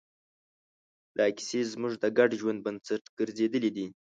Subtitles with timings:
[1.17, 3.85] دا کیسې زموږ د ګډ ژوند بنسټ ګرځېدلې دي.